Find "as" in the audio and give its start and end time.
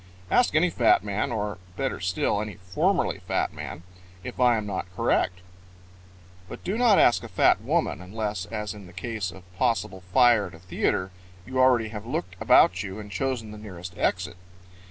8.47-8.73